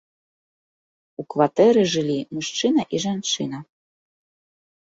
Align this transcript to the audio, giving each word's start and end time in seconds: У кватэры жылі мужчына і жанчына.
У 1.23 1.25
кватэры 1.33 1.83
жылі 1.97 2.17
мужчына 2.39 2.81
і 2.97 3.03
жанчына. 3.05 3.57